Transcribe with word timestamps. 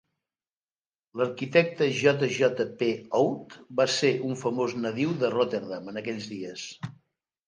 L'arquitecte 1.19 1.89
J.J.P. 1.97 2.87
Oud 3.19 3.53
va 3.81 3.87
ser 3.97 4.11
un 4.31 4.39
famós 4.45 4.73
nadiu 4.87 5.13
de 5.25 5.29
Rotterdam 5.35 5.93
en 5.93 6.01
aquells 6.03 6.31
dies. 6.33 6.65